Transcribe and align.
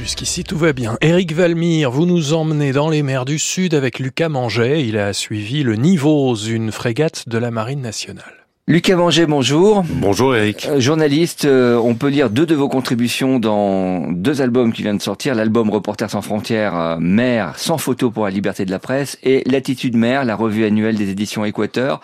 Jusqu'ici 0.00 0.42
tout 0.42 0.58
va 0.58 0.72
bien. 0.72 0.96
Éric 1.00 1.32
Valmire, 1.32 1.90
vous 1.90 2.06
nous 2.06 2.32
emmenez 2.32 2.72
dans 2.72 2.88
les 2.88 3.02
mers 3.02 3.24
du 3.24 3.38
Sud 3.38 3.74
avec 3.74 4.00
Lucas 4.00 4.28
Manget. 4.28 4.84
Il 4.84 4.98
a 4.98 5.12
suivi 5.12 5.62
le 5.62 5.76
Nivose, 5.76 6.48
une 6.48 6.72
frégate 6.72 7.28
de 7.28 7.38
la 7.38 7.50
Marine 7.50 7.82
nationale. 7.82 8.39
Lucas 8.66 8.94
Manger, 8.94 9.26
bonjour. 9.26 9.82
Bonjour 9.88 10.36
Eric. 10.36 10.66
Euh, 10.66 10.78
journaliste, 10.78 11.44
euh, 11.44 11.76
on 11.76 11.96
peut 11.96 12.06
lire 12.06 12.30
deux 12.30 12.46
de 12.46 12.54
vos 12.54 12.68
contributions 12.68 13.40
dans 13.40 14.12
deux 14.12 14.42
albums 14.42 14.72
qui 14.72 14.82
viennent 14.82 14.98
de 14.98 15.02
sortir. 15.02 15.34
L'album 15.34 15.70
Reporters 15.70 16.10
sans 16.10 16.22
frontières, 16.22 16.76
euh, 16.78 16.96
Mer 17.00 17.54
sans 17.56 17.78
photo 17.78 18.12
pour 18.12 18.26
la 18.26 18.30
liberté 18.30 18.64
de 18.64 18.70
la 18.70 18.78
presse 18.78 19.18
et 19.24 19.42
Latitude 19.46 19.96
Mer, 19.96 20.24
la 20.24 20.36
revue 20.36 20.64
annuelle 20.64 20.94
des 20.94 21.10
éditions 21.10 21.44
Équateur. 21.44 22.00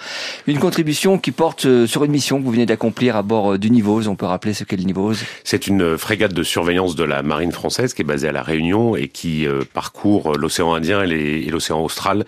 Une 0.48 0.58
contribution 0.58 1.18
qui 1.18 1.30
porte 1.30 1.86
sur 1.86 2.02
une 2.02 2.10
mission 2.10 2.40
que 2.40 2.44
vous 2.44 2.50
venez 2.50 2.66
d'accomplir 2.66 3.14
à 3.14 3.22
bord 3.22 3.58
du 3.60 3.70
Nivose. 3.70 4.08
On 4.08 4.16
peut 4.16 4.26
rappeler 4.26 4.52
ce 4.52 4.64
qu'est 4.64 4.76
le 4.76 4.84
Nivose 4.84 5.20
C'est 5.44 5.68
une 5.68 5.96
frégate 5.96 6.34
de 6.34 6.42
surveillance 6.42 6.96
de 6.96 7.04
la 7.04 7.22
marine 7.22 7.52
française 7.52 7.94
qui 7.94 8.02
est 8.02 8.06
basée 8.06 8.28
à 8.28 8.32
La 8.32 8.42
Réunion 8.42 8.96
et 8.96 9.06
qui 9.06 9.46
parcourt 9.72 10.36
l'océan 10.36 10.74
Indien 10.74 11.02
et 11.02 11.48
l'océan 11.50 11.80
Austral 11.84 12.24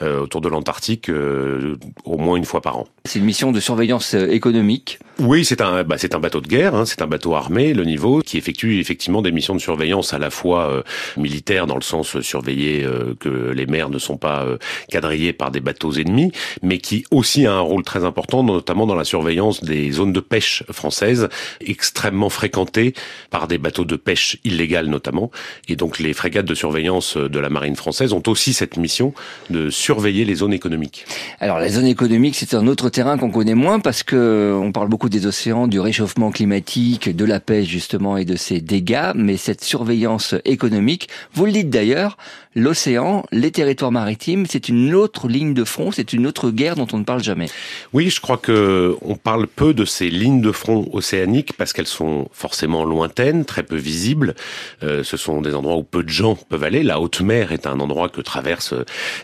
autour 0.00 0.40
de 0.40 0.48
l'Antarctique 0.48 1.10
au 1.10 2.16
moins 2.16 2.36
une 2.36 2.44
fois 2.46 2.62
par 2.62 2.78
an. 2.78 2.86
C'est 3.04 3.18
une 3.18 3.24
mission 3.26 3.52
de 3.52 3.60
surveillance 3.60 3.71
euh, 4.14 4.28
économique. 4.30 4.98
Oui, 5.18 5.44
c'est 5.44 5.60
un, 5.60 5.84
bah, 5.84 5.96
c'est 5.98 6.14
un 6.14 6.18
bateau 6.18 6.40
de 6.40 6.48
guerre, 6.48 6.74
hein, 6.74 6.84
c'est 6.86 7.02
un 7.02 7.06
bateau 7.06 7.34
armé, 7.34 7.74
le 7.74 7.84
niveau, 7.84 8.20
qui 8.20 8.38
effectue 8.38 8.80
effectivement 8.80 9.22
des 9.22 9.32
missions 9.32 9.54
de 9.54 9.60
surveillance 9.60 10.14
à 10.14 10.18
la 10.18 10.30
fois 10.30 10.70
euh, 10.70 10.82
militaires 11.16 11.66
dans 11.66 11.74
le 11.76 11.82
sens 11.82 12.16
euh, 12.16 12.22
surveiller 12.22 12.86
que 13.20 13.52
les 13.52 13.66
mers 13.66 13.90
ne 13.90 13.98
sont 13.98 14.16
pas 14.16 14.46
quadrillées 14.90 15.32
par 15.32 15.50
des 15.50 15.60
bateaux 15.60 15.92
ennemis, 15.92 16.32
mais 16.62 16.78
qui 16.78 17.04
aussi 17.10 17.46
a 17.46 17.52
un 17.52 17.60
rôle 17.60 17.82
très 17.82 18.04
important, 18.04 18.42
notamment 18.42 18.86
dans 18.86 18.94
la 18.94 19.04
surveillance 19.04 19.62
des 19.62 19.90
zones 19.92 20.12
de 20.12 20.20
pêche 20.20 20.64
françaises, 20.70 21.28
extrêmement 21.60 22.30
fréquentées 22.30 22.94
par 23.30 23.48
des 23.48 23.58
bateaux 23.58 23.84
de 23.84 23.96
pêche 23.96 24.38
illégales 24.44 24.86
notamment. 24.86 25.30
Et 25.68 25.76
donc 25.76 25.98
les 25.98 26.12
frégates 26.12 26.46
de 26.46 26.54
surveillance 26.54 27.16
de 27.16 27.38
la 27.38 27.50
marine 27.50 27.76
française 27.76 28.12
ont 28.12 28.22
aussi 28.26 28.52
cette 28.52 28.76
mission 28.76 29.14
de 29.50 29.70
surveiller 29.70 30.24
les 30.24 30.36
zones 30.36 30.52
économiques. 30.52 31.04
Alors 31.40 31.58
la 31.58 31.68
zone 31.68 31.86
économique, 31.86 32.36
c'est 32.36 32.54
un 32.54 32.66
autre 32.66 32.88
terrain 32.88 33.18
qu'on 33.18 33.30
connaît 33.30 33.54
moins 33.54 33.80
parce 33.80 34.02
que 34.02 34.58
on 34.60 34.72
parle 34.72 34.88
beaucoup 34.88 35.01
des 35.08 35.26
océans, 35.26 35.66
du 35.66 35.80
réchauffement 35.80 36.30
climatique, 36.30 37.14
de 37.14 37.24
la 37.24 37.40
pêche 37.40 37.68
justement 37.68 38.16
et 38.16 38.24
de 38.24 38.36
ses 38.36 38.60
dégâts, 38.60 39.12
mais 39.14 39.36
cette 39.36 39.64
surveillance 39.64 40.34
économique, 40.44 41.08
vous 41.34 41.46
le 41.46 41.52
dites 41.52 41.70
d'ailleurs, 41.70 42.16
l'océan, 42.54 43.24
les 43.32 43.50
territoires 43.50 43.92
maritimes, 43.92 44.46
c'est 44.48 44.68
une 44.68 44.94
autre 44.94 45.28
ligne 45.28 45.54
de 45.54 45.64
front, 45.64 45.90
c'est 45.90 46.12
une 46.12 46.26
autre 46.26 46.50
guerre 46.50 46.76
dont 46.76 46.86
on 46.92 46.98
ne 46.98 47.04
parle 47.04 47.22
jamais. 47.22 47.48
Oui, 47.92 48.10
je 48.10 48.20
crois 48.20 48.36
que 48.36 48.96
on 49.02 49.16
parle 49.16 49.46
peu 49.46 49.74
de 49.74 49.84
ces 49.84 50.10
lignes 50.10 50.40
de 50.40 50.52
front 50.52 50.88
océaniques 50.92 51.54
parce 51.54 51.72
qu'elles 51.72 51.86
sont 51.86 52.28
forcément 52.32 52.84
lointaines, 52.84 53.44
très 53.44 53.62
peu 53.62 53.76
visibles. 53.76 54.34
Euh, 54.82 55.02
ce 55.02 55.16
sont 55.16 55.40
des 55.40 55.54
endroits 55.54 55.76
où 55.76 55.82
peu 55.82 56.02
de 56.02 56.08
gens 56.08 56.36
peuvent 56.48 56.64
aller. 56.64 56.82
La 56.82 57.00
haute 57.00 57.20
mer 57.20 57.52
est 57.52 57.66
un 57.66 57.80
endroit 57.80 58.08
que 58.08 58.20
traversent 58.20 58.74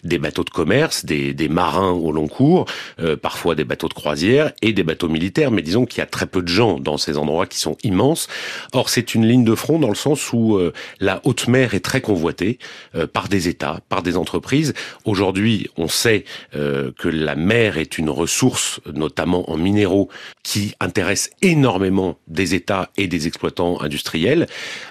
des 0.04 0.18
bateaux 0.18 0.44
de 0.44 0.50
commerce, 0.50 1.04
des, 1.04 1.34
des 1.34 1.48
marins 1.48 1.90
au 1.90 2.12
long 2.12 2.28
cours, 2.28 2.66
euh, 3.00 3.16
parfois 3.16 3.54
des 3.54 3.64
bateaux 3.64 3.88
de 3.88 3.94
croisière 3.94 4.52
et 4.62 4.72
des 4.72 4.82
bateaux 4.82 5.08
militaires, 5.08 5.50
mais 5.50 5.62
disons 5.68 5.84
qu'il 5.84 5.98
y 5.98 6.02
a 6.02 6.06
très 6.06 6.26
peu 6.26 6.40
de 6.40 6.48
gens 6.48 6.80
dans 6.80 6.96
ces 6.96 7.18
endroits 7.18 7.46
qui 7.46 7.58
sont 7.58 7.76
immenses. 7.82 8.26
Or, 8.72 8.88
c'est 8.88 9.14
une 9.14 9.26
ligne 9.26 9.44
de 9.44 9.54
front 9.54 9.78
dans 9.78 9.90
le 9.90 9.94
sens 9.94 10.32
où 10.32 10.56
euh, 10.56 10.72
la 10.98 11.20
haute 11.24 11.46
mer 11.46 11.74
est 11.74 11.84
très 11.84 12.00
convoitée 12.00 12.58
euh, 12.94 13.06
par 13.06 13.28
des 13.28 13.48
États, 13.48 13.80
par 13.90 14.02
des 14.02 14.16
entreprises. 14.16 14.72
Aujourd'hui, 15.04 15.68
on 15.76 15.88
sait 15.88 16.24
euh, 16.56 16.90
que 16.98 17.08
la 17.08 17.34
mer 17.36 17.76
est 17.76 17.98
une 17.98 18.08
ressource, 18.08 18.80
notamment 18.94 19.50
en 19.50 19.58
minéraux, 19.58 20.08
qui 20.42 20.74
intéresse 20.80 21.30
énormément 21.42 22.18
des 22.28 22.54
États 22.54 22.88
et 22.96 23.06
des 23.06 23.26
exploitants 23.26 23.82
industriels. 23.82 24.46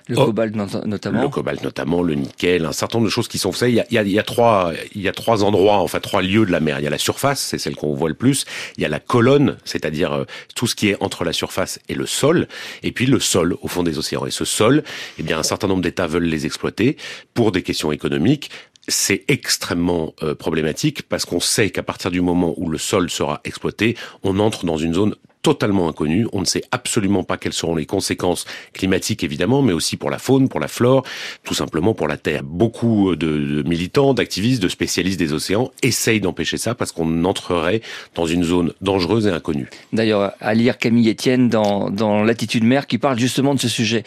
Le 0.07 0.15
cobalt 0.15 0.55
notamment. 0.55 1.23
Le 1.23 1.29
cobalt 1.29 1.63
notamment, 1.63 2.03
le 2.03 2.13
nickel, 2.13 2.65
un 2.65 2.71
certain 2.71 2.99
nombre 2.99 3.07
de 3.07 3.11
choses 3.11 3.27
qui 3.27 3.39
sont 3.39 3.51
faites. 3.51 3.69
Il 3.69 3.75
y 3.75 3.79
a, 3.79 3.85
il 3.89 3.95
y 3.95 3.97
a, 3.97 4.03
il 4.03 4.11
y 4.11 4.19
a 4.19 4.23
trois, 4.23 4.73
il 4.93 5.01
y 5.01 5.09
a 5.09 5.11
trois 5.11 5.43
endroits, 5.43 5.79
enfin 5.79 5.99
trois 5.99 6.21
lieux 6.21 6.45
de 6.45 6.51
la 6.51 6.59
mer. 6.59 6.79
Il 6.79 6.83
y 6.83 6.87
a 6.87 6.91
la 6.91 6.99
surface, 6.99 7.39
c'est 7.39 7.57
celle 7.57 7.75
qu'on 7.75 7.95
voit 7.95 8.09
le 8.09 8.15
plus. 8.15 8.45
Il 8.77 8.83
y 8.83 8.85
a 8.85 8.89
la 8.89 8.99
colonne, 8.99 9.57
c'est-à-dire 9.65 10.13
euh, 10.13 10.25
tout 10.67 10.71
ce 10.71 10.75
qui 10.75 10.89
est 10.89 10.97
entre 10.99 11.23
la 11.23 11.31
surface 11.31 11.79
et 11.87 11.93
le 11.93 12.05
sol, 12.05 12.45
et 12.83 12.91
puis 12.91 13.05
le 13.05 13.21
sol 13.21 13.55
au 13.61 13.69
fond 13.69 13.83
des 13.83 13.97
océans. 13.97 14.25
Et 14.25 14.31
ce 14.31 14.43
sol, 14.43 14.83
eh 15.17 15.23
bien, 15.23 15.39
un 15.39 15.43
certain 15.43 15.69
nombre 15.69 15.81
d'États 15.81 16.07
veulent 16.07 16.25
les 16.25 16.45
exploiter 16.45 16.97
pour 17.33 17.53
des 17.53 17.63
questions 17.63 17.93
économiques 17.93 18.51
c'est 18.89 19.25
extrêmement 19.27 20.13
euh, 20.23 20.33
problématique 20.33 21.03
parce 21.03 21.25
qu'on 21.25 21.41
sait 21.41 21.71
qu'à 21.71 21.83
partir 21.83 22.09
du 22.09 22.21
moment 22.21 22.53
où 22.55 22.69
le 22.69 22.77
sol 22.77 23.09
sera 23.09 23.41
exploité, 23.43 23.97
on 24.23 24.39
entre 24.39 24.65
dans 24.65 24.77
une 24.77 24.93
zone 24.93 25.15
totalement 25.47 25.87
inconnue. 25.87 26.27
On 26.33 26.41
ne 26.41 26.45
sait 26.45 26.63
absolument 26.71 27.23
pas 27.23 27.37
quelles 27.37 27.53
seront 27.53 27.75
les 27.75 27.85
conséquences 27.85 28.43
climatiques, 28.73 29.23
évidemment, 29.23 29.61
mais 29.61 29.71
aussi 29.71 29.95
pour 29.95 30.09
la 30.09 30.17
faune, 30.17 30.49
pour 30.49 30.59
la 30.59 30.67
flore, 30.67 31.03
tout 31.45 31.53
simplement 31.53 31.93
pour 31.93 32.09
la 32.09 32.17
Terre. 32.17 32.43
Beaucoup 32.43 33.15
de, 33.15 33.63
militants, 33.65 34.13
d'activistes, 34.13 34.61
de 34.61 34.67
spécialistes 34.67 35.17
des 35.17 35.31
océans 35.31 35.71
essayent 35.83 36.19
d'empêcher 36.19 36.57
ça 36.57 36.75
parce 36.75 36.91
qu'on 36.91 37.23
entrerait 37.23 37.81
dans 38.13 38.25
une 38.25 38.43
zone 38.43 38.73
dangereuse 38.81 39.25
et 39.25 39.29
inconnue. 39.29 39.69
D'ailleurs, 39.93 40.33
à 40.41 40.53
lire 40.53 40.77
Camille 40.77 41.09
Etienne 41.11 41.47
dans, 41.47 41.89
dans 41.89 42.25
Latitude 42.25 42.65
Mer 42.65 42.85
qui 42.85 42.97
parle 42.97 43.17
justement 43.17 43.55
de 43.55 43.61
ce 43.61 43.69
sujet. 43.69 44.03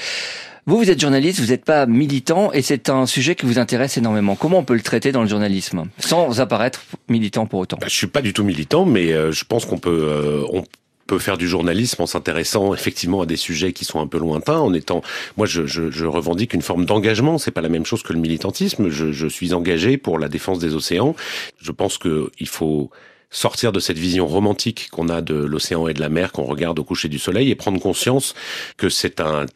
Vous, 0.67 0.77
vous 0.77 0.91
êtes 0.91 1.01
journaliste, 1.01 1.41
vous 1.41 1.47
n'êtes 1.47 1.65
pas 1.65 1.87
militant, 1.87 2.53
et 2.53 2.61
c'est 2.61 2.91
un 2.91 3.07
sujet 3.07 3.34
qui 3.34 3.47
vous 3.47 3.59
intéresse 3.59 3.97
énormément. 3.97 4.37
Comment 4.37 4.59
on 4.59 4.62
peut 4.62 4.75
le 4.75 4.83
traiter 4.83 5.11
dans 5.11 5.22
le 5.22 5.28
journalisme, 5.28 5.84
sans 5.99 6.41
apparaître 6.41 6.84
militant 7.09 7.47
pour 7.47 7.61
autant? 7.61 7.78
Bah, 7.81 7.87
Je 7.89 7.97
suis 7.97 8.07
pas 8.07 8.21
du 8.21 8.34
tout 8.34 8.45
militant, 8.45 8.84
mais 8.84 9.12
euh, 9.12 9.33
je 9.33 9.45
pense 9.45 9.65
qu'on 9.65 9.78
peut, 9.78 10.05
euh, 10.07 10.45
on 10.53 10.65
peut 11.10 11.19
faire 11.19 11.38
du 11.38 11.48
journalisme 11.48 12.03
en 12.03 12.06
s'intéressant 12.06 12.72
effectivement 12.72 13.22
à 13.22 13.26
des 13.26 13.37
sujets 13.37 13.72
qui 13.72 13.84
sont 13.84 13.98
un 13.98 14.06
peu 14.06 14.16
lointains, 14.16 14.60
en 14.60 14.72
étant, 14.72 15.03
moi 15.37 15.44
je, 15.44 15.66
je, 15.66 15.91
je 15.91 16.06
revendique 16.06 16.54
une 16.54 16.62
forme 16.62 16.84
d'engagement, 16.84 17.37
c'est 17.37 17.50
pas 17.50 17.62
la 17.62 17.69
même 17.69 17.84
chose 17.84 18.04
que 18.04 18.12
le 18.12 18.21
militantisme, 18.21 18.91
je, 18.91 19.10
je 19.10 19.26
suis 19.26 19.53
engagé 19.53 19.97
pour 19.97 20.21
la 20.21 20.28
défense 20.28 20.60
des 20.60 20.76
océans, 20.76 21.16
je 21.60 21.72
pense 21.72 21.98
que 21.98 22.31
il 22.38 22.47
faut 22.47 22.91
sortir 23.28 23.72
de 23.72 23.81
cette 23.81 23.98
vision 23.98 24.28
romantique 24.28 24.88
qu'on 24.93 25.09
a 25.09 25.21
de 25.21 25.34
l'océan 25.34 25.88
et 25.88 25.94
de 25.94 26.00
la 26.00 26.10
mer 26.10 26.31
qu'on 26.31 26.44
regarde 26.44 26.78
au 26.78 26.84
coucher 26.84 27.09
du 27.09 27.19
soleil 27.19 27.50
et 27.50 27.56
prendre 27.56 27.81
conscience 27.81 28.34
que 28.77 28.88
c'est 28.88 29.21
un 29.21 29.47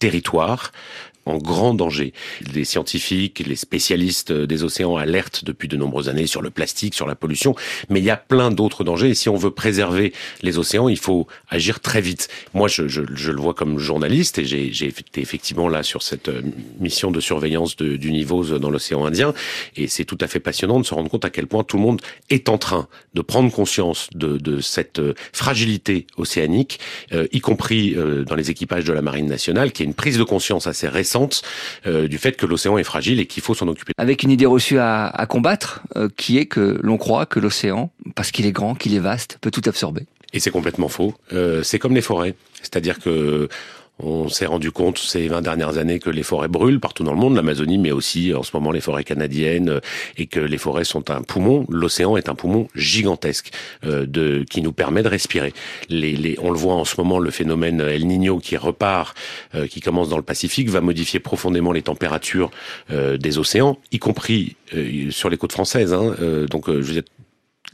territoire 0.00 0.72
en 1.26 1.38
grand 1.38 1.74
danger. 1.74 2.12
Les 2.54 2.64
scientifiques, 2.64 3.42
les 3.46 3.56
spécialistes 3.56 4.32
des 4.32 4.64
océans 4.64 4.96
alertent 4.96 5.44
depuis 5.44 5.68
de 5.68 5.76
nombreuses 5.76 6.08
années 6.08 6.26
sur 6.26 6.42
le 6.42 6.50
plastique, 6.50 6.94
sur 6.94 7.06
la 7.06 7.14
pollution, 7.14 7.54
mais 7.88 8.00
il 8.00 8.04
y 8.04 8.10
a 8.10 8.16
plein 8.16 8.50
d'autres 8.50 8.84
dangers 8.84 9.10
et 9.10 9.14
si 9.14 9.28
on 9.28 9.36
veut 9.36 9.50
préserver 9.50 10.12
les 10.42 10.58
océans, 10.58 10.88
il 10.88 10.98
faut 10.98 11.26
agir 11.48 11.80
très 11.80 12.00
vite. 12.00 12.28
Moi, 12.52 12.68
je, 12.68 12.88
je, 12.88 13.02
je 13.14 13.30
le 13.30 13.40
vois 13.40 13.54
comme 13.54 13.78
journaliste 13.78 14.38
et 14.38 14.44
j'ai 14.44 14.86
été 14.86 15.20
effectivement 15.20 15.68
là 15.68 15.82
sur 15.82 16.02
cette 16.02 16.28
euh, 16.28 16.42
mission 16.80 17.10
de 17.10 17.20
surveillance 17.20 17.76
du 17.76 18.12
niveau 18.12 18.44
dans 18.58 18.70
l'océan 18.70 19.04
Indien 19.06 19.34
et 19.76 19.88
c'est 19.88 20.04
tout 20.04 20.18
à 20.20 20.26
fait 20.26 20.40
passionnant 20.40 20.80
de 20.80 20.84
se 20.84 20.94
rendre 20.94 21.10
compte 21.10 21.24
à 21.24 21.30
quel 21.30 21.46
point 21.46 21.64
tout 21.64 21.76
le 21.76 21.82
monde 21.82 22.00
est 22.30 22.48
en 22.48 22.58
train 22.58 22.88
de 23.14 23.22
prendre 23.22 23.50
conscience 23.50 24.08
de, 24.14 24.36
de 24.36 24.60
cette 24.60 24.98
euh, 24.98 25.14
fragilité 25.32 26.06
océanique, 26.16 26.78
euh, 27.12 27.26
y 27.32 27.40
compris 27.40 27.94
dans 27.94 28.34
les 28.34 28.50
équipages 28.50 28.84
de 28.84 28.92
la 28.92 29.02
Marine 29.02 29.26
nationale, 29.26 29.72
qui 29.72 29.82
est 29.82 29.86
une 29.86 29.94
prise 29.94 30.18
de 30.18 30.24
conscience 30.24 30.66
assez 30.66 30.88
récente 30.88 31.13
euh, 31.86 32.08
du 32.08 32.18
fait 32.18 32.36
que 32.36 32.46
l'océan 32.46 32.78
est 32.78 32.84
fragile 32.84 33.20
et 33.20 33.26
qu'il 33.26 33.42
faut 33.42 33.54
s'en 33.54 33.68
occuper. 33.68 33.92
Avec 33.98 34.22
une 34.22 34.30
idée 34.30 34.46
reçue 34.46 34.78
à, 34.78 35.06
à 35.06 35.26
combattre, 35.26 35.82
euh, 35.96 36.08
qui 36.16 36.38
est 36.38 36.46
que 36.46 36.78
l'on 36.82 36.96
croit 36.96 37.26
que 37.26 37.40
l'océan, 37.40 37.90
parce 38.14 38.30
qu'il 38.30 38.46
est 38.46 38.52
grand, 38.52 38.74
qu'il 38.74 38.94
est 38.94 39.00
vaste, 39.00 39.38
peut 39.40 39.50
tout 39.50 39.62
absorber. 39.66 40.06
Et 40.32 40.40
c'est 40.40 40.50
complètement 40.50 40.88
faux. 40.88 41.14
Euh, 41.32 41.62
c'est 41.62 41.78
comme 41.78 41.94
les 41.94 42.02
forêts. 42.02 42.34
C'est-à-dire 42.60 42.98
que 42.98 43.48
on 44.00 44.28
s'est 44.28 44.46
rendu 44.46 44.72
compte 44.72 44.98
ces 44.98 45.28
20 45.28 45.42
dernières 45.42 45.78
années 45.78 46.00
que 46.00 46.10
les 46.10 46.24
forêts 46.24 46.48
brûlent 46.48 46.80
partout 46.80 47.04
dans 47.04 47.12
le 47.12 47.18
monde, 47.18 47.36
l'Amazonie, 47.36 47.78
mais 47.78 47.92
aussi 47.92 48.34
en 48.34 48.42
ce 48.42 48.50
moment 48.54 48.72
les 48.72 48.80
forêts 48.80 49.04
canadiennes, 49.04 49.68
euh, 49.68 49.80
et 50.16 50.26
que 50.26 50.40
les 50.40 50.58
forêts 50.58 50.84
sont 50.84 51.10
un 51.10 51.22
poumon. 51.22 51.64
L'océan 51.68 52.16
est 52.16 52.28
un 52.28 52.34
poumon 52.34 52.68
gigantesque 52.74 53.52
euh, 53.84 54.04
de, 54.06 54.44
qui 54.50 54.62
nous 54.62 54.72
permet 54.72 55.02
de 55.02 55.08
respirer. 55.08 55.52
Les, 55.88 56.16
les, 56.16 56.36
on 56.42 56.50
le 56.50 56.58
voit 56.58 56.74
en 56.74 56.84
ce 56.84 56.96
moment, 56.98 57.20
le 57.20 57.30
phénomène 57.30 57.80
El 57.80 58.06
Niño 58.06 58.38
qui 58.38 58.56
repart, 58.56 59.16
euh, 59.54 59.68
qui 59.68 59.80
commence 59.80 60.08
dans 60.08 60.16
le 60.16 60.22
Pacifique, 60.24 60.70
va 60.70 60.80
modifier 60.80 61.20
profondément 61.20 61.70
les 61.70 61.82
températures 61.82 62.50
des 62.90 63.38
océans, 63.38 63.78
y 63.92 63.98
compris 63.98 64.56
sur 65.10 65.28
les 65.28 65.36
côtes 65.36 65.52
françaises. 65.52 65.92
Hein. 65.92 66.14
donc, 66.50 66.68
je 66.68 66.72
veux 66.72 66.92
dire, 66.92 67.02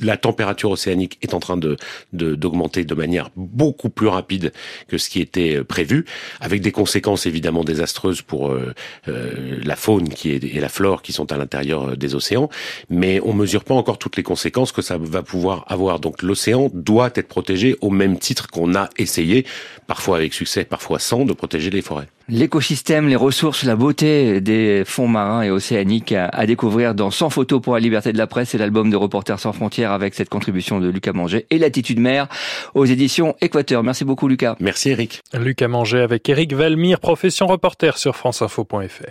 la 0.00 0.16
température 0.16 0.70
océanique 0.70 1.19
est 1.22 1.34
en 1.34 1.40
train 1.40 1.56
de 1.56 1.76
d'augmenter 2.12 2.84
de, 2.84 2.94
manière 2.94 3.31
beaucoup 3.37 3.88
plus 3.88 4.08
rapide 4.08 4.52
que 4.88 4.98
ce 4.98 5.08
qui 5.08 5.20
était 5.20 5.56
euh, 5.56 5.64
prévu, 5.64 6.04
avec 6.40 6.60
des 6.60 6.72
conséquences 6.72 7.26
évidemment 7.26 7.64
désastreuses 7.64 8.22
pour 8.22 8.50
euh, 8.50 8.75
euh, 9.08 9.58
la 9.62 9.76
faune 9.76 10.08
qui 10.08 10.31
est, 10.31 10.44
et 10.44 10.60
la 10.60 10.69
flore 10.69 11.02
qui 11.02 11.12
sont 11.12 11.32
à 11.32 11.37
l'intérieur 11.37 11.96
des 11.96 12.14
océans, 12.14 12.48
mais 12.88 13.20
on 13.25 13.32
mesure 13.32 13.64
pas 13.64 13.75
encore 13.75 13.98
toutes 13.98 14.16
les 14.16 14.22
conséquences 14.22 14.72
que 14.72 14.82
ça 14.82 14.98
va 14.98 15.22
pouvoir 15.22 15.64
avoir. 15.69 16.00
Donc 16.00 16.22
l'océan 16.22 16.70
doit 16.72 17.10
être 17.14 17.28
protégé 17.28 17.76
au 17.81 17.90
même 17.90 18.19
titre 18.19 18.48
qu'on 18.48 18.75
a 18.75 18.90
essayé, 18.98 19.46
parfois 19.87 20.16
avec 20.16 20.34
succès, 20.34 20.64
parfois 20.64 20.98
sans, 20.98 21.25
de 21.25 21.32
protéger 21.32 21.70
les 21.70 21.82
forêts. 21.82 22.08
L'écosystème, 22.30 23.08
les 23.08 23.16
ressources, 23.16 23.64
la 23.64 23.74
beauté 23.74 24.40
des 24.40 24.84
fonds 24.86 25.08
marins 25.08 25.42
et 25.42 25.50
océaniques 25.50 26.12
à, 26.12 26.46
découvrir 26.46 26.94
dans 26.94 27.10
100 27.10 27.30
photos 27.30 27.60
pour 27.60 27.74
la 27.74 27.80
liberté 27.80 28.12
de 28.12 28.18
la 28.18 28.28
presse 28.28 28.54
et 28.54 28.58
l'album 28.58 28.88
de 28.88 28.96
Reporters 28.96 29.40
sans 29.40 29.52
frontières 29.52 29.90
avec 29.90 30.14
cette 30.14 30.28
contribution 30.28 30.78
de 30.78 30.88
Lucas 30.88 31.12
Manger 31.12 31.46
et 31.50 31.58
l'attitude 31.58 31.98
mère 31.98 32.28
aux 32.74 32.84
éditions 32.84 33.34
Équateur. 33.40 33.82
Merci 33.82 34.04
beaucoup 34.04 34.28
Lucas. 34.28 34.54
Merci 34.60 34.90
Eric. 34.90 35.22
Lucas 35.34 35.66
Manger 35.66 36.02
avec 36.02 36.28
Eric 36.28 36.54
Valmire, 36.54 37.00
profession 37.00 37.48
reporter 37.48 37.98
sur 37.98 38.14
franceinfo.fr. 38.14 39.06